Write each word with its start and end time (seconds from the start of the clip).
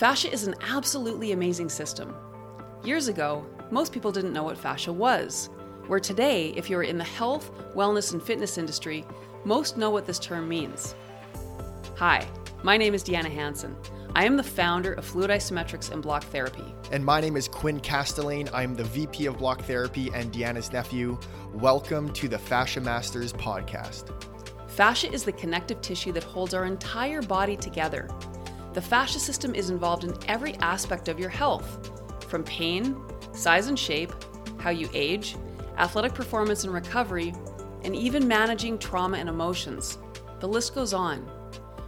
Fascia 0.00 0.32
is 0.32 0.46
an 0.46 0.54
absolutely 0.62 1.32
amazing 1.32 1.68
system. 1.68 2.14
Years 2.82 3.08
ago, 3.08 3.44
most 3.70 3.92
people 3.92 4.10
didn't 4.10 4.32
know 4.32 4.44
what 4.44 4.56
fascia 4.56 4.90
was, 4.90 5.50
where 5.88 6.00
today, 6.00 6.54
if 6.56 6.70
you're 6.70 6.84
in 6.84 6.96
the 6.96 7.04
health, 7.04 7.50
wellness, 7.74 8.14
and 8.14 8.22
fitness 8.22 8.56
industry, 8.56 9.04
most 9.44 9.76
know 9.76 9.90
what 9.90 10.06
this 10.06 10.18
term 10.18 10.48
means. 10.48 10.94
Hi, 11.96 12.26
my 12.62 12.78
name 12.78 12.94
is 12.94 13.04
Deanna 13.04 13.30
Hanson. 13.30 13.76
I 14.14 14.24
am 14.24 14.38
the 14.38 14.42
founder 14.42 14.94
of 14.94 15.04
Fluid 15.04 15.28
Isometrics 15.28 15.90
and 15.92 16.00
Block 16.00 16.24
Therapy. 16.24 16.64
And 16.90 17.04
my 17.04 17.20
name 17.20 17.36
is 17.36 17.46
Quinn 17.46 17.78
Castelane. 17.78 18.48
I'm 18.54 18.74
the 18.74 18.84
VP 18.84 19.26
of 19.26 19.36
Block 19.36 19.60
Therapy 19.64 20.08
and 20.14 20.32
Deanna's 20.32 20.72
nephew. 20.72 21.18
Welcome 21.52 22.10
to 22.14 22.26
the 22.26 22.38
Fascia 22.38 22.80
Masters 22.80 23.34
podcast. 23.34 24.14
Fascia 24.66 25.12
is 25.12 25.24
the 25.24 25.32
connective 25.32 25.82
tissue 25.82 26.12
that 26.12 26.24
holds 26.24 26.54
our 26.54 26.64
entire 26.64 27.20
body 27.20 27.54
together. 27.54 28.08
The 28.72 28.80
fascia 28.82 29.18
system 29.18 29.54
is 29.54 29.70
involved 29.70 30.04
in 30.04 30.14
every 30.28 30.54
aspect 30.56 31.08
of 31.08 31.18
your 31.18 31.28
health, 31.28 31.90
from 32.28 32.44
pain, 32.44 32.96
size 33.32 33.66
and 33.66 33.76
shape, 33.76 34.12
how 34.58 34.70
you 34.70 34.88
age, 34.94 35.36
athletic 35.76 36.14
performance 36.14 36.62
and 36.62 36.72
recovery, 36.72 37.34
and 37.82 37.96
even 37.96 38.28
managing 38.28 38.78
trauma 38.78 39.18
and 39.18 39.28
emotions. 39.28 39.98
The 40.38 40.46
list 40.46 40.74
goes 40.74 40.94
on. 40.94 41.18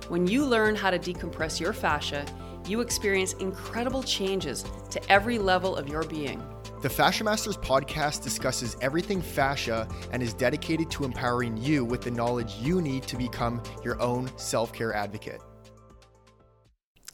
When 0.08 0.26
you 0.26 0.44
learn 0.44 0.74
how 0.74 0.90
to 0.90 0.98
decompress 0.98 1.60
your 1.60 1.72
fascia, 1.72 2.26
you 2.66 2.80
experience 2.80 3.34
incredible 3.34 4.02
changes 4.02 4.64
to 4.90 5.12
every 5.12 5.38
level 5.38 5.76
of 5.76 5.88
your 5.88 6.02
being. 6.02 6.42
The 6.80 6.90
Fascia 6.90 7.22
Masters 7.22 7.56
podcast 7.56 8.24
discusses 8.24 8.76
everything 8.80 9.22
fascia 9.22 9.86
and 10.10 10.20
is 10.20 10.34
dedicated 10.34 10.90
to 10.92 11.04
empowering 11.04 11.56
you 11.56 11.84
with 11.84 12.00
the 12.00 12.10
knowledge 12.10 12.54
you 12.56 12.82
need 12.82 13.04
to 13.04 13.16
become 13.16 13.62
your 13.84 14.00
own 14.02 14.28
self 14.36 14.72
care 14.72 14.92
advocate. 14.92 15.40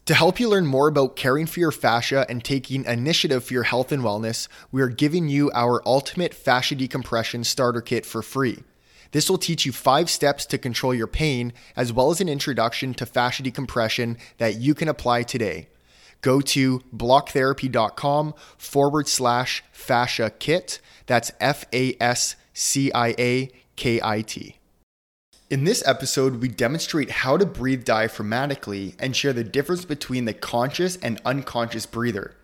To 0.09 0.15
help 0.15 0.39
you 0.39 0.49
learn 0.49 0.65
more 0.65 0.87
about 0.87 1.15
caring 1.15 1.45
for 1.45 1.59
your 1.59 1.71
fascia 1.71 2.25
and 2.27 2.43
taking 2.43 2.83
initiative 2.85 3.43
for 3.43 3.53
your 3.53 3.61
health 3.61 3.91
and 3.91 4.01
wellness, 4.01 4.47
we 4.71 4.81
are 4.81 4.87
giving 4.87 5.29
you 5.29 5.51
our 5.53 5.87
ultimate 5.87 6.33
fascia 6.33 6.73
decompression 6.73 7.43
starter 7.43 7.79
kit 7.79 8.07
for 8.07 8.23
free. 8.23 8.63
This 9.11 9.29
will 9.29 9.37
teach 9.37 9.67
you 9.67 9.71
five 9.71 10.09
steps 10.09 10.47
to 10.47 10.57
control 10.57 10.95
your 10.95 11.05
pain, 11.05 11.53
as 11.75 11.93
well 11.93 12.09
as 12.09 12.21
an 12.21 12.27
introduction 12.27 12.95
to 12.95 13.05
fascia 13.05 13.43
decompression 13.43 14.17
that 14.39 14.55
you 14.55 14.73
can 14.73 14.87
apply 14.87 15.21
today. 15.21 15.69
Go 16.21 16.41
to 16.41 16.79
blocktherapy.com 16.91 18.33
forward 18.57 19.07
slash 19.07 19.63
fascia 19.71 20.31
kit. 20.31 20.81
That's 21.05 21.31
F 21.39 21.65
A 21.71 21.95
S 22.01 22.35
C 22.51 22.91
I 22.93 23.13
A 23.19 23.51
K 23.75 23.99
I 24.01 24.23
T. 24.23 24.58
In 25.49 25.63
this 25.63 25.81
episode, 25.83 26.41
we 26.41 26.47
demonstrate 26.47 27.09
how 27.09 27.35
to 27.35 27.43
breathe 27.43 27.83
diaphragmatically 27.83 28.93
and 28.99 29.15
share 29.15 29.33
the 29.33 29.43
difference 29.43 29.83
between 29.83 30.25
the 30.25 30.33
conscious 30.33 30.95
and 30.97 31.19
unconscious 31.25 31.87
breather. 31.87 32.35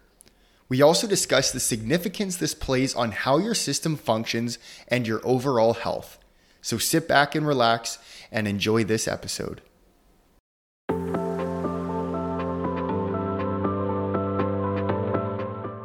We 0.70 0.82
also 0.82 1.06
discuss 1.06 1.52
the 1.52 1.60
significance 1.60 2.38
this 2.38 2.56
plays 2.56 2.96
on 2.96 3.12
how 3.12 3.38
your 3.38 3.54
system 3.54 3.96
functions 3.96 4.58
and 4.88 5.06
your 5.06 5.22
overall 5.24 5.76
health. 5.76 6.18
So 6.64 6.80
sit 6.80 7.08
back 7.08 7.36
and 7.36 7.46
relax 7.46 8.00
and 8.32 8.48
enjoy 8.48 8.86
this 8.86 9.08
episode. 9.08 9.62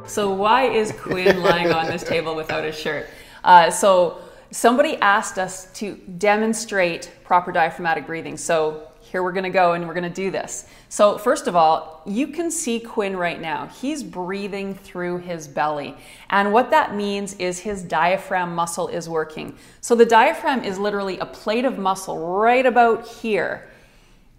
So, 0.06 0.32
why 0.32 0.70
is 0.72 0.92
Quinn 0.92 1.42
lying 1.42 1.70
on 1.70 1.86
this 1.86 2.02
table 2.02 2.34
without 2.34 2.64
a 2.64 2.72
shirt? 2.72 3.08
Uh, 3.44 3.70
so, 3.70 4.22
somebody 4.50 4.96
asked 4.96 5.38
us 5.38 5.66
to 5.74 5.96
demonstrate 6.18 7.10
proper 7.24 7.52
diaphragmatic 7.52 8.06
breathing. 8.06 8.36
So 8.36 8.90
here 9.10 9.24
we're 9.24 9.32
going 9.32 9.44
to 9.44 9.50
go 9.50 9.72
and 9.72 9.88
we're 9.88 9.94
going 9.94 10.04
to 10.04 10.10
do 10.10 10.30
this. 10.30 10.66
So, 10.88 11.18
first 11.18 11.48
of 11.48 11.56
all, 11.56 12.02
you 12.06 12.28
can 12.28 12.48
see 12.50 12.78
Quinn 12.78 13.16
right 13.16 13.40
now. 13.40 13.66
He's 13.66 14.04
breathing 14.04 14.74
through 14.74 15.18
his 15.18 15.48
belly. 15.48 15.96
And 16.28 16.52
what 16.52 16.70
that 16.70 16.94
means 16.94 17.34
is 17.34 17.58
his 17.58 17.82
diaphragm 17.82 18.54
muscle 18.54 18.86
is 18.86 19.08
working. 19.08 19.56
So, 19.80 19.96
the 19.96 20.06
diaphragm 20.06 20.62
is 20.62 20.78
literally 20.78 21.18
a 21.18 21.26
plate 21.26 21.64
of 21.64 21.76
muscle 21.76 22.36
right 22.36 22.64
about 22.64 23.06
here. 23.06 23.68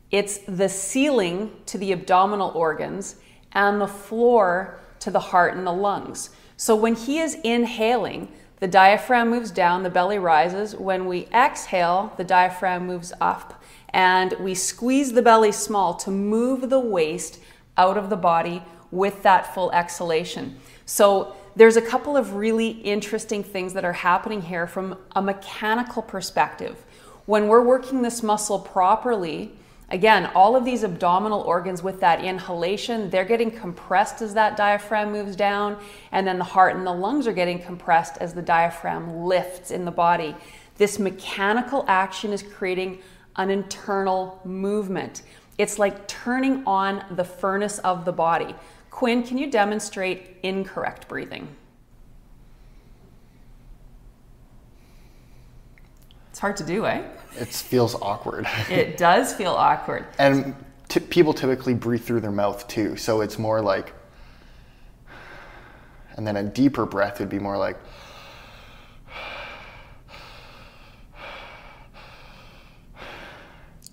It's 0.09 0.37
the 0.39 0.69
ceiling 0.69 1.51
to 1.65 1.77
the 1.77 1.91
abdominal 1.91 2.51
organs 2.51 3.17
and 3.51 3.81
the 3.81 3.87
floor 3.87 4.79
to 4.99 5.11
the 5.11 5.19
heart 5.19 5.55
and 5.55 5.67
the 5.67 5.73
lungs. 5.73 6.29
So, 6.55 6.75
when 6.75 6.95
he 6.95 7.19
is 7.19 7.35
inhaling, 7.43 8.31
the 8.61 8.67
diaphragm 8.67 9.31
moves 9.31 9.49
down, 9.49 9.81
the 9.81 9.89
belly 9.89 10.19
rises. 10.19 10.75
When 10.75 11.07
we 11.07 11.25
exhale, 11.33 12.13
the 12.17 12.23
diaphragm 12.23 12.85
moves 12.85 13.11
up, 13.19 13.59
and 13.89 14.33
we 14.39 14.53
squeeze 14.53 15.13
the 15.13 15.23
belly 15.23 15.51
small 15.51 15.95
to 15.95 16.11
move 16.11 16.69
the 16.69 16.79
waste 16.79 17.39
out 17.75 17.97
of 17.97 18.11
the 18.11 18.15
body 18.15 18.61
with 18.91 19.23
that 19.23 19.51
full 19.55 19.71
exhalation. 19.71 20.59
So, 20.85 21.35
there's 21.55 21.75
a 21.75 21.81
couple 21.81 22.15
of 22.15 22.35
really 22.35 22.69
interesting 22.69 23.43
things 23.43 23.73
that 23.73 23.83
are 23.83 23.93
happening 23.93 24.43
here 24.43 24.67
from 24.67 24.95
a 25.15 25.21
mechanical 25.23 26.03
perspective. 26.03 26.77
When 27.25 27.47
we're 27.47 27.63
working 27.63 28.03
this 28.03 28.21
muscle 28.21 28.59
properly, 28.59 29.53
Again, 29.91 30.31
all 30.33 30.55
of 30.55 30.63
these 30.63 30.85
abdominal 30.85 31.41
organs 31.41 31.83
with 31.83 31.99
that 31.99 32.23
inhalation, 32.23 33.09
they're 33.09 33.25
getting 33.25 33.51
compressed 33.51 34.21
as 34.21 34.33
that 34.35 34.55
diaphragm 34.55 35.11
moves 35.11 35.35
down, 35.35 35.77
and 36.13 36.25
then 36.25 36.37
the 36.37 36.45
heart 36.45 36.77
and 36.77 36.87
the 36.87 36.93
lungs 36.93 37.27
are 37.27 37.33
getting 37.33 37.59
compressed 37.59 38.17
as 38.21 38.33
the 38.33 38.41
diaphragm 38.41 39.25
lifts 39.25 39.69
in 39.69 39.83
the 39.83 39.91
body. 39.91 40.33
This 40.77 40.97
mechanical 40.97 41.83
action 41.89 42.31
is 42.31 42.41
creating 42.41 42.99
an 43.35 43.49
internal 43.49 44.39
movement. 44.45 45.23
It's 45.57 45.77
like 45.77 46.07
turning 46.07 46.63
on 46.65 47.03
the 47.11 47.25
furnace 47.25 47.79
of 47.79 48.05
the 48.05 48.13
body. 48.13 48.55
Quinn, 48.89 49.23
can 49.23 49.37
you 49.37 49.51
demonstrate 49.51 50.37
incorrect 50.41 51.09
breathing? 51.09 51.49
It's 56.29 56.39
hard 56.39 56.55
to 56.57 56.63
do, 56.63 56.85
eh? 56.85 57.03
It 57.37 57.47
feels 57.49 57.95
awkward. 57.95 58.47
It 58.69 58.97
does 58.97 59.33
feel 59.33 59.53
awkward. 59.53 60.05
and 60.19 60.55
t- 60.89 60.99
people 60.99 61.33
typically 61.33 61.73
breathe 61.73 62.03
through 62.03 62.21
their 62.21 62.31
mouth 62.31 62.67
too, 62.67 62.97
so 62.97 63.21
it's 63.21 63.39
more 63.39 63.61
like. 63.61 63.93
And 66.17 66.27
then 66.27 66.35
a 66.35 66.43
deeper 66.43 66.85
breath 66.85 67.19
would 67.19 67.29
be 67.29 67.39
more 67.39 67.57
like. 67.57 67.77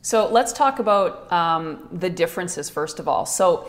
So 0.02 0.26
let's 0.28 0.52
talk 0.52 0.78
about 0.78 1.30
um, 1.30 1.88
the 1.92 2.08
differences 2.08 2.70
first 2.70 2.98
of 2.98 3.08
all. 3.08 3.26
So 3.26 3.68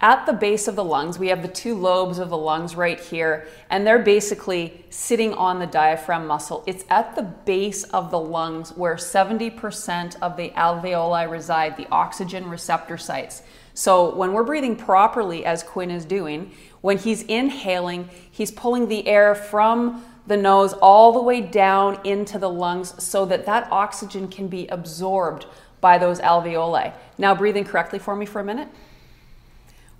at 0.00 0.26
the 0.26 0.32
base 0.32 0.68
of 0.68 0.76
the 0.76 0.84
lungs, 0.84 1.18
we 1.18 1.28
have 1.28 1.42
the 1.42 1.48
two 1.48 1.74
lobes 1.74 2.20
of 2.20 2.30
the 2.30 2.36
lungs 2.36 2.76
right 2.76 3.00
here, 3.00 3.48
and 3.68 3.84
they're 3.84 3.98
basically 3.98 4.84
sitting 4.90 5.34
on 5.34 5.58
the 5.58 5.66
diaphragm 5.66 6.26
muscle. 6.26 6.62
It's 6.66 6.84
at 6.88 7.16
the 7.16 7.22
base 7.22 7.82
of 7.84 8.12
the 8.12 8.20
lungs 8.20 8.70
where 8.76 8.94
70% 8.94 10.16
of 10.22 10.36
the 10.36 10.50
alveoli 10.50 11.28
reside, 11.28 11.76
the 11.76 11.88
oxygen 11.90 12.48
receptor 12.48 12.96
sites. 12.96 13.42
So 13.74 14.14
when 14.14 14.32
we're 14.32 14.44
breathing 14.44 14.76
properly, 14.76 15.44
as 15.44 15.64
Quinn 15.64 15.90
is 15.90 16.04
doing, 16.04 16.52
when 16.80 16.98
he's 16.98 17.22
inhaling, 17.22 18.08
he's 18.30 18.52
pulling 18.52 18.86
the 18.86 19.06
air 19.08 19.34
from 19.34 20.04
the 20.28 20.36
nose 20.36 20.74
all 20.74 21.12
the 21.12 21.22
way 21.22 21.40
down 21.40 21.98
into 22.04 22.38
the 22.38 22.50
lungs 22.50 23.02
so 23.02 23.24
that 23.26 23.46
that 23.46 23.66
oxygen 23.72 24.28
can 24.28 24.46
be 24.46 24.68
absorbed 24.68 25.46
by 25.80 25.98
those 25.98 26.20
alveoli. 26.20 26.92
Now, 27.18 27.34
breathing 27.34 27.64
correctly 27.64 27.98
for 27.98 28.14
me 28.14 28.26
for 28.26 28.40
a 28.40 28.44
minute. 28.44 28.68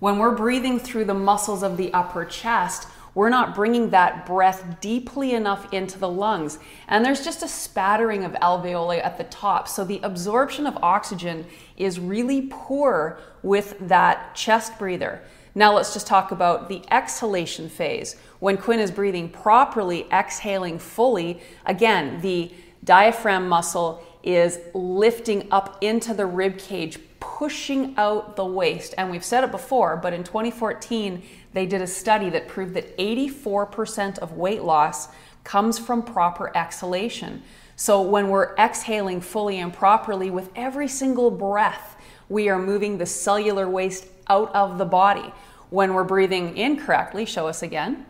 When 0.00 0.18
we're 0.18 0.34
breathing 0.34 0.78
through 0.78 1.06
the 1.06 1.14
muscles 1.14 1.62
of 1.62 1.76
the 1.76 1.92
upper 1.92 2.24
chest, 2.24 2.86
we're 3.14 3.30
not 3.30 3.54
bringing 3.54 3.90
that 3.90 4.26
breath 4.26 4.80
deeply 4.80 5.32
enough 5.32 5.72
into 5.72 5.98
the 5.98 6.08
lungs. 6.08 6.60
And 6.86 7.04
there's 7.04 7.24
just 7.24 7.42
a 7.42 7.48
spattering 7.48 8.22
of 8.24 8.32
alveoli 8.34 9.04
at 9.04 9.18
the 9.18 9.24
top. 9.24 9.66
So 9.66 9.84
the 9.84 9.98
absorption 10.04 10.66
of 10.66 10.76
oxygen 10.82 11.46
is 11.76 11.98
really 11.98 12.46
poor 12.48 13.18
with 13.42 13.76
that 13.88 14.36
chest 14.36 14.78
breather. 14.78 15.20
Now 15.56 15.74
let's 15.74 15.92
just 15.92 16.06
talk 16.06 16.30
about 16.30 16.68
the 16.68 16.82
exhalation 16.92 17.68
phase. 17.68 18.14
When 18.38 18.56
Quinn 18.56 18.78
is 18.78 18.92
breathing 18.92 19.28
properly, 19.28 20.06
exhaling 20.12 20.78
fully, 20.78 21.40
again, 21.66 22.20
the 22.20 22.52
diaphragm 22.84 23.48
muscle 23.48 24.04
is 24.22 24.60
lifting 24.74 25.48
up 25.50 25.82
into 25.82 26.14
the 26.14 26.26
rib 26.26 26.58
cage, 26.58 27.00
pushing 27.38 27.94
out 27.96 28.34
the 28.34 28.44
waste. 28.44 28.94
And 28.98 29.12
we've 29.12 29.24
said 29.24 29.44
it 29.44 29.52
before, 29.52 29.96
but 29.96 30.12
in 30.12 30.24
2014, 30.24 31.22
they 31.52 31.66
did 31.66 31.80
a 31.80 31.86
study 31.86 32.30
that 32.30 32.48
proved 32.48 32.74
that 32.74 32.98
84% 32.98 34.18
of 34.18 34.32
weight 34.32 34.64
loss 34.64 35.06
comes 35.44 35.78
from 35.78 36.02
proper 36.02 36.50
exhalation. 36.56 37.44
So 37.76 38.02
when 38.02 38.28
we're 38.28 38.56
exhaling 38.56 39.20
fully 39.20 39.60
and 39.60 39.72
properly 39.72 40.30
with 40.30 40.50
every 40.56 40.88
single 40.88 41.30
breath, 41.30 41.94
we 42.28 42.48
are 42.48 42.58
moving 42.58 42.98
the 42.98 43.06
cellular 43.06 43.68
waste 43.68 44.08
out 44.28 44.52
of 44.52 44.76
the 44.76 44.84
body. 44.84 45.32
When 45.70 45.94
we're 45.94 46.02
breathing 46.02 46.56
incorrectly, 46.56 47.24
show 47.24 47.46
us 47.46 47.62
again. 47.62 48.04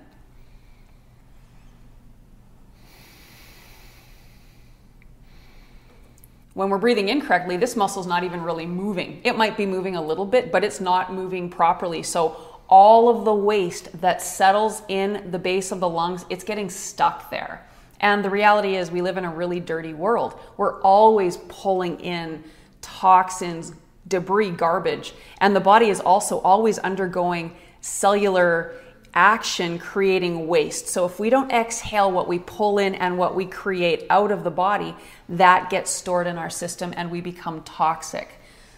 When 6.58 6.70
we're 6.70 6.78
breathing 6.78 7.08
incorrectly, 7.08 7.56
this 7.56 7.76
muscle 7.76 8.00
is 8.00 8.08
not 8.08 8.24
even 8.24 8.42
really 8.42 8.66
moving. 8.66 9.20
It 9.22 9.36
might 9.36 9.56
be 9.56 9.64
moving 9.64 9.94
a 9.94 10.02
little 10.02 10.26
bit, 10.26 10.50
but 10.50 10.64
it's 10.64 10.80
not 10.80 11.14
moving 11.14 11.48
properly. 11.48 12.02
So 12.02 12.36
all 12.66 13.08
of 13.08 13.24
the 13.24 13.32
waste 13.32 14.00
that 14.00 14.20
settles 14.20 14.82
in 14.88 15.30
the 15.30 15.38
base 15.38 15.70
of 15.70 15.78
the 15.78 15.88
lungs, 15.88 16.26
it's 16.28 16.42
getting 16.42 16.68
stuck 16.68 17.30
there. 17.30 17.64
And 18.00 18.24
the 18.24 18.30
reality 18.30 18.74
is, 18.74 18.90
we 18.90 19.02
live 19.02 19.16
in 19.16 19.24
a 19.24 19.30
really 19.30 19.60
dirty 19.60 19.94
world. 19.94 20.36
We're 20.56 20.82
always 20.82 21.36
pulling 21.46 22.00
in 22.00 22.42
toxins, 22.80 23.72
debris, 24.08 24.50
garbage. 24.50 25.14
And 25.40 25.54
the 25.54 25.60
body 25.60 25.90
is 25.90 26.00
also 26.00 26.40
always 26.40 26.80
undergoing 26.80 27.54
cellular 27.82 28.74
action 29.14 29.78
creating 29.78 30.46
waste. 30.46 30.88
So 30.88 31.04
if 31.04 31.18
we 31.18 31.30
don't 31.30 31.50
exhale 31.50 32.10
what 32.10 32.28
we 32.28 32.38
pull 32.38 32.78
in 32.78 32.94
and 32.94 33.18
what 33.18 33.34
we 33.34 33.46
create 33.46 34.04
out 34.10 34.30
of 34.30 34.44
the 34.44 34.50
body, 34.50 34.94
that 35.28 35.70
gets 35.70 35.90
stored 35.90 36.26
in 36.26 36.38
our 36.38 36.50
system 36.50 36.94
and 36.96 37.10
we 37.10 37.20
become 37.20 37.62
toxic. 37.62 38.28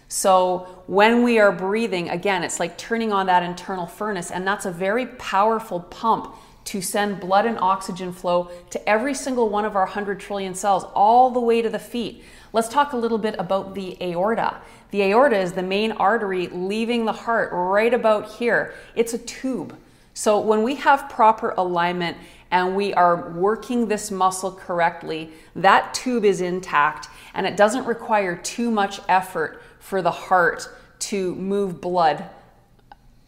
So 0.07 0.83
when 0.87 1.23
we 1.23 1.39
are 1.39 1.53
breathing, 1.53 2.09
again, 2.09 2.43
it's 2.43 2.59
like 2.59 2.77
turning 2.77 3.13
on 3.13 3.27
that 3.27 3.43
internal 3.43 3.85
furnace, 3.85 4.29
and 4.29 4.45
that's 4.45 4.65
a 4.65 4.71
very 4.71 5.05
powerful 5.05 5.79
pump 5.79 6.35
to 6.65 6.81
send 6.81 7.19
blood 7.21 7.45
and 7.45 7.57
oxygen 7.59 8.11
flow 8.11 8.51
to 8.71 8.89
every 8.89 9.13
single 9.13 9.47
one 9.49 9.63
of 9.63 9.75
our 9.75 9.85
100 9.85 10.19
trillion 10.19 10.53
cells, 10.53 10.83
all 10.93 11.29
the 11.31 11.39
way 11.39 11.61
to 11.61 11.69
the 11.69 11.79
feet. 11.79 12.23
Let's 12.51 12.67
talk 12.67 12.91
a 12.91 12.97
little 12.97 13.17
bit 13.17 13.35
about 13.39 13.73
the 13.73 13.97
aorta. 14.01 14.57
The 14.91 15.03
aorta 15.03 15.37
is 15.37 15.53
the 15.53 15.63
main 15.63 15.93
artery 15.93 16.47
leaving 16.47 17.05
the 17.05 17.13
heart 17.13 17.49
right 17.53 17.93
about 17.93 18.31
here. 18.31 18.73
It's 18.95 19.13
a 19.13 19.17
tube. 19.17 19.77
So 20.13 20.39
when 20.39 20.63
we 20.63 20.75
have 20.75 21.09
proper 21.09 21.53
alignment 21.57 22.17
and 22.51 22.75
we 22.75 22.93
are 22.93 23.31
working 23.31 23.87
this 23.87 24.11
muscle 24.11 24.51
correctly, 24.51 25.31
that 25.55 25.93
tube 25.93 26.25
is 26.25 26.41
intact 26.41 27.07
and 27.33 27.47
it 27.47 27.55
doesn't 27.55 27.85
require 27.85 28.35
too 28.35 28.69
much 28.69 28.99
effort 29.07 29.61
for 29.79 30.01
the 30.01 30.11
heart 30.11 30.67
to 30.99 31.33
move 31.35 31.79
blood 31.81 32.29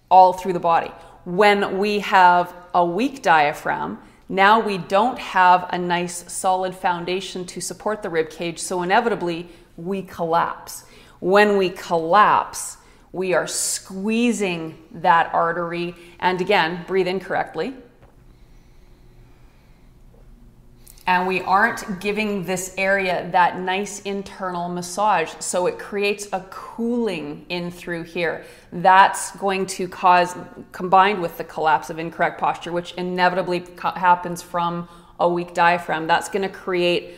all 0.09 0.33
through 0.33 0.53
the 0.53 0.59
body. 0.59 0.91
When 1.25 1.77
we 1.77 1.99
have 1.99 2.53
a 2.73 2.85
weak 2.85 3.21
diaphragm, 3.21 3.99
now 4.27 4.59
we 4.59 4.77
don't 4.77 5.17
have 5.17 5.67
a 5.71 5.77
nice 5.77 6.31
solid 6.31 6.75
foundation 6.75 7.45
to 7.45 7.61
support 7.61 8.03
the 8.03 8.09
rib 8.09 8.29
cage, 8.29 8.59
so 8.59 8.81
inevitably 8.81 9.47
we 9.77 10.01
collapse. 10.01 10.85
When 11.19 11.57
we 11.57 11.69
collapse, 11.69 12.77
we 13.13 13.33
are 13.33 13.47
squeezing 13.47 14.77
that 14.91 15.33
artery, 15.33 15.95
and 16.19 16.41
again, 16.41 16.83
breathe 16.87 17.07
in 17.07 17.19
correctly. 17.19 17.75
And 21.05 21.27
we 21.27 21.41
aren't 21.41 21.99
giving 21.99 22.45
this 22.45 22.73
area 22.77 23.29
that 23.31 23.59
nice 23.59 24.01
internal 24.01 24.67
massage. 24.69 25.33
So 25.39 25.67
it 25.67 25.77
creates 25.77 26.27
a 26.31 26.39
cooling 26.49 27.45
in 27.49 27.71
through 27.71 28.03
here. 28.03 28.45
That's 28.71 29.35
going 29.35 29.65
to 29.67 29.87
cause, 29.87 30.35
combined 30.71 31.21
with 31.21 31.37
the 31.37 31.43
collapse 31.43 31.89
of 31.89 31.99
incorrect 31.99 32.39
posture, 32.39 32.71
which 32.71 32.93
inevitably 32.93 33.65
happens 33.81 34.41
from 34.41 34.87
a 35.19 35.29
weak 35.29 35.53
diaphragm, 35.53 36.07
that's 36.07 36.29
going 36.29 36.41
to 36.41 36.49
create 36.49 37.15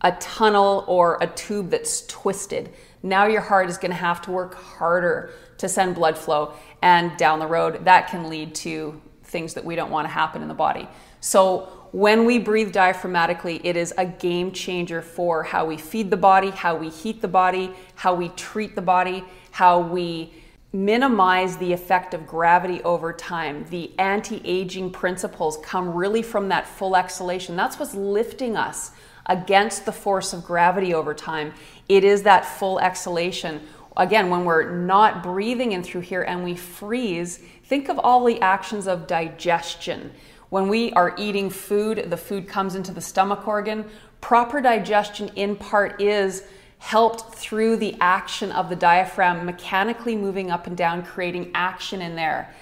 a 0.00 0.12
tunnel 0.12 0.84
or 0.88 1.18
a 1.20 1.26
tube 1.26 1.70
that's 1.70 2.06
twisted. 2.06 2.70
Now 3.02 3.26
your 3.26 3.40
heart 3.40 3.68
is 3.68 3.78
going 3.78 3.90
to 3.90 3.96
have 3.96 4.20
to 4.22 4.30
work 4.30 4.54
harder 4.54 5.30
to 5.58 5.68
send 5.68 5.94
blood 5.94 6.16
flow, 6.16 6.54
and 6.82 7.16
down 7.16 7.38
the 7.38 7.46
road, 7.46 7.84
that 7.84 8.08
can 8.08 8.28
lead 8.28 8.54
to 8.56 9.00
things 9.24 9.54
that 9.54 9.64
we 9.64 9.76
don't 9.76 9.90
want 9.90 10.06
to 10.06 10.12
happen 10.12 10.42
in 10.42 10.48
the 10.48 10.54
body. 10.54 10.88
So, 11.20 11.68
when 11.92 12.24
we 12.24 12.38
breathe 12.38 12.72
diaphragmatically, 12.72 13.60
it 13.64 13.76
is 13.76 13.92
a 13.98 14.06
game 14.06 14.52
changer 14.52 15.02
for 15.02 15.42
how 15.42 15.66
we 15.66 15.76
feed 15.76 16.08
the 16.08 16.16
body, 16.16 16.50
how 16.50 16.76
we 16.76 16.88
heat 16.88 17.20
the 17.20 17.28
body, 17.28 17.72
how 17.96 18.14
we 18.14 18.28
treat 18.30 18.76
the 18.76 18.82
body, 18.82 19.24
how 19.50 19.80
we 19.80 20.32
minimize 20.72 21.56
the 21.56 21.72
effect 21.72 22.14
of 22.14 22.28
gravity 22.28 22.80
over 22.82 23.12
time. 23.12 23.66
The 23.70 23.90
anti 23.98 24.40
aging 24.44 24.92
principles 24.92 25.58
come 25.64 25.92
really 25.92 26.22
from 26.22 26.48
that 26.50 26.66
full 26.66 26.94
exhalation. 26.94 27.56
That's 27.56 27.78
what's 27.78 27.94
lifting 27.94 28.56
us 28.56 28.92
against 29.30 29.86
the 29.86 29.92
force 29.92 30.34
of 30.34 30.44
gravity 30.44 30.92
over 30.92 31.14
time. 31.14 31.54
It 31.88 32.04
is 32.04 32.24
that 32.24 32.44
full 32.44 32.78
exhalation. 32.80 33.62
Again, 33.96 34.28
when 34.28 34.44
we're 34.44 34.76
not 34.76 35.22
breathing 35.22 35.72
in 35.72 35.82
through 35.82 36.02
here 36.02 36.22
and 36.22 36.44
we 36.44 36.56
freeze, 36.56 37.38
think 37.64 37.88
of 37.88 37.98
all 37.98 38.24
the 38.24 38.40
actions 38.40 38.86
of 38.86 39.06
digestion. 39.06 40.12
When 40.50 40.68
we 40.68 40.92
are 40.92 41.14
eating 41.16 41.48
food, 41.48 42.10
the 42.10 42.16
food 42.16 42.48
comes 42.48 42.74
into 42.74 42.92
the 42.92 43.00
stomach 43.00 43.46
organ. 43.46 43.88
Proper 44.20 44.60
digestion, 44.60 45.30
in 45.36 45.54
part, 45.54 46.00
is 46.00 46.42
helped 46.78 47.34
through 47.34 47.76
the 47.76 47.96
action 48.00 48.50
of 48.50 48.68
the 48.68 48.76
diaphragm 48.76 49.46
mechanically 49.46 50.16
moving 50.16 50.50
up 50.50 50.66
and 50.66 50.76
down, 50.76 51.04
creating 51.04 51.50
action 51.54 52.02
in 52.02 52.16
there. 52.16 52.52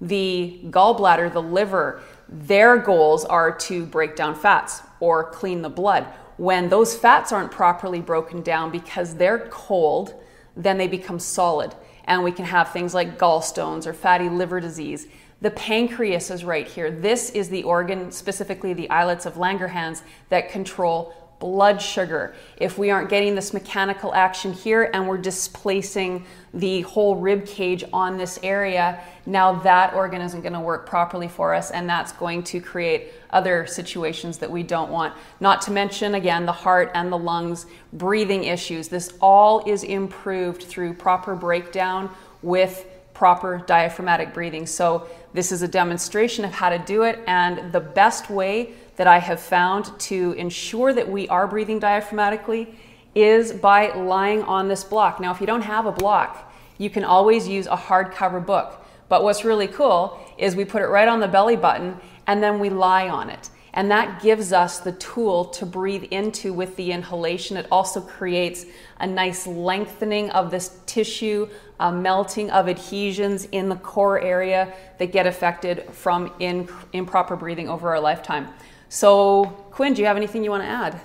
The 0.00 0.60
gallbladder, 0.64 1.32
the 1.32 1.42
liver, 1.42 2.02
their 2.28 2.76
goals 2.76 3.24
are 3.24 3.56
to 3.58 3.86
break 3.86 4.16
down 4.16 4.34
fats 4.34 4.82
or 5.00 5.30
clean 5.30 5.62
the 5.62 5.70
blood. 5.70 6.06
When 6.36 6.68
those 6.68 6.96
fats 6.96 7.32
aren't 7.32 7.50
properly 7.50 8.00
broken 8.00 8.42
down 8.42 8.70
because 8.70 9.14
they're 9.14 9.48
cold, 9.50 10.14
then 10.56 10.76
they 10.76 10.88
become 10.88 11.18
solid. 11.18 11.74
And 12.04 12.22
we 12.22 12.32
can 12.32 12.44
have 12.44 12.72
things 12.72 12.94
like 12.94 13.18
gallstones 13.18 13.86
or 13.86 13.92
fatty 13.92 14.28
liver 14.28 14.60
disease. 14.60 15.06
The 15.40 15.50
pancreas 15.50 16.30
is 16.30 16.44
right 16.44 16.66
here. 16.66 16.90
This 16.90 17.30
is 17.30 17.48
the 17.48 17.62
organ, 17.62 18.10
specifically 18.10 18.72
the 18.72 18.88
islets 18.90 19.26
of 19.26 19.34
Langerhans, 19.34 20.02
that 20.28 20.50
control 20.50 21.14
blood 21.38 21.82
sugar. 21.82 22.34
If 22.56 22.78
we 22.78 22.90
aren't 22.90 23.10
getting 23.10 23.34
this 23.34 23.52
mechanical 23.52 24.14
action 24.14 24.52
here 24.52 24.90
and 24.92 25.06
we're 25.06 25.18
displacing 25.18 26.24
the 26.54 26.80
whole 26.82 27.16
rib 27.16 27.46
cage 27.46 27.84
on 27.92 28.16
this 28.16 28.38
area, 28.42 29.00
now 29.26 29.52
that 29.60 29.92
organ 29.94 30.22
isn't 30.22 30.40
going 30.40 30.54
to 30.54 30.60
work 30.60 30.86
properly 30.86 31.28
for 31.28 31.54
us 31.54 31.70
and 31.70 31.88
that's 31.88 32.12
going 32.12 32.42
to 32.44 32.60
create 32.60 33.12
other 33.30 33.66
situations 33.66 34.38
that 34.38 34.50
we 34.50 34.62
don't 34.62 34.90
want. 34.90 35.14
Not 35.40 35.60
to 35.62 35.70
mention, 35.70 36.14
again, 36.14 36.46
the 36.46 36.52
heart 36.52 36.90
and 36.94 37.12
the 37.12 37.18
lungs, 37.18 37.66
breathing 37.92 38.44
issues. 38.44 38.88
This 38.88 39.12
all 39.20 39.62
is 39.66 39.82
improved 39.82 40.62
through 40.62 40.94
proper 40.94 41.34
breakdown 41.34 42.10
with 42.42 42.86
proper 43.12 43.62
diaphragmatic 43.66 44.34
breathing. 44.34 44.66
So, 44.66 45.08
this 45.32 45.52
is 45.52 45.60
a 45.60 45.68
demonstration 45.68 46.46
of 46.46 46.52
how 46.52 46.70
to 46.70 46.78
do 46.78 47.02
it, 47.02 47.22
and 47.26 47.70
the 47.70 47.80
best 47.80 48.30
way 48.30 48.72
that 48.96 49.06
I 49.06 49.18
have 49.18 49.40
found 49.40 49.98
to 50.00 50.32
ensure 50.32 50.92
that 50.92 51.08
we 51.08 51.28
are 51.28 51.46
breathing 51.46 51.80
diaphragmatically 51.80 52.74
is 53.14 53.52
by 53.52 53.92
lying 53.94 54.42
on 54.42 54.68
this 54.68 54.84
block. 54.84 55.20
Now, 55.20 55.32
if 55.32 55.40
you 55.40 55.46
don't 55.46 55.62
have 55.62 55.86
a 55.86 55.92
block, 55.92 56.52
you 56.78 56.90
can 56.90 57.04
always 57.04 57.48
use 57.48 57.66
a 57.66 57.76
hardcover 57.76 58.44
book. 58.44 58.84
But 59.08 59.22
what's 59.22 59.44
really 59.44 59.68
cool 59.68 60.18
is 60.36 60.56
we 60.56 60.64
put 60.64 60.82
it 60.82 60.86
right 60.88 61.08
on 61.08 61.20
the 61.20 61.28
belly 61.28 61.56
button 61.56 61.96
and 62.26 62.42
then 62.42 62.58
we 62.58 62.70
lie 62.70 63.08
on 63.08 63.30
it. 63.30 63.50
And 63.72 63.90
that 63.90 64.22
gives 64.22 64.52
us 64.52 64.80
the 64.80 64.92
tool 64.92 65.44
to 65.46 65.66
breathe 65.66 66.04
into 66.04 66.52
with 66.52 66.76
the 66.76 66.92
inhalation. 66.92 67.58
It 67.58 67.66
also 67.70 68.00
creates 68.00 68.64
a 69.00 69.06
nice 69.06 69.46
lengthening 69.46 70.30
of 70.30 70.50
this 70.50 70.80
tissue, 70.86 71.48
melting 71.78 72.50
of 72.50 72.68
adhesions 72.68 73.44
in 73.52 73.68
the 73.68 73.76
core 73.76 74.18
area 74.18 74.72
that 74.98 75.12
get 75.12 75.26
affected 75.26 75.90
from 75.92 76.32
in, 76.38 76.68
improper 76.94 77.36
breathing 77.36 77.68
over 77.68 77.90
our 77.90 78.00
lifetime. 78.00 78.48
So, 78.88 79.44
Quinn, 79.70 79.94
do 79.94 80.00
you 80.00 80.06
have 80.06 80.16
anything 80.16 80.44
you 80.44 80.50
want 80.50 80.62
to 80.62 80.68
add? 80.68 81.00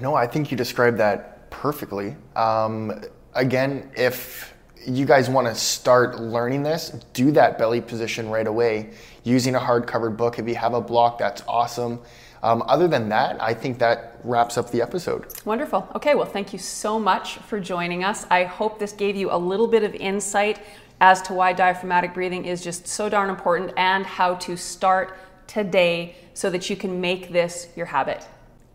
No, 0.00 0.14
I 0.14 0.26
think 0.26 0.50
you 0.50 0.56
described 0.56 0.98
that 0.98 1.50
perfectly. 1.50 2.16
Um, 2.34 3.00
again, 3.34 3.90
if 3.96 4.54
you 4.86 5.06
guys 5.06 5.30
want 5.30 5.46
to 5.46 5.54
start 5.54 6.20
learning 6.20 6.62
this, 6.62 6.90
do 7.12 7.30
that 7.32 7.58
belly 7.58 7.80
position 7.80 8.28
right 8.28 8.46
away 8.46 8.90
using 9.22 9.54
a 9.54 9.58
hard 9.58 9.86
covered 9.86 10.16
book. 10.16 10.38
If 10.38 10.48
you 10.48 10.54
have 10.56 10.74
a 10.74 10.80
block, 10.80 11.18
that's 11.18 11.42
awesome. 11.48 12.00
Um, 12.42 12.62
other 12.66 12.86
than 12.88 13.08
that, 13.08 13.40
I 13.40 13.54
think 13.54 13.78
that 13.78 14.18
wraps 14.22 14.58
up 14.58 14.70
the 14.70 14.82
episode. 14.82 15.26
Wonderful. 15.46 15.88
Okay, 15.94 16.14
well, 16.14 16.26
thank 16.26 16.52
you 16.52 16.58
so 16.58 16.98
much 16.98 17.36
for 17.38 17.58
joining 17.58 18.04
us. 18.04 18.26
I 18.30 18.44
hope 18.44 18.78
this 18.78 18.92
gave 18.92 19.16
you 19.16 19.32
a 19.32 19.38
little 19.38 19.66
bit 19.66 19.82
of 19.82 19.94
insight 19.94 20.60
as 21.00 21.22
to 21.22 21.32
why 21.32 21.54
diaphragmatic 21.54 22.12
breathing 22.12 22.44
is 22.44 22.62
just 22.62 22.86
so 22.86 23.08
darn 23.08 23.30
important 23.30 23.72
and 23.76 24.04
how 24.04 24.34
to 24.36 24.56
start 24.56 25.16
today 25.46 26.16
so 26.34 26.50
that 26.50 26.68
you 26.70 26.76
can 26.76 27.00
make 27.00 27.32
this 27.32 27.68
your 27.76 27.86
habit. 27.86 28.26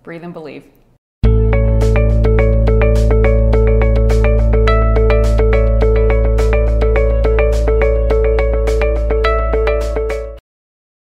Breathe 0.03 0.23
and 0.23 0.33
believe. 0.33 0.65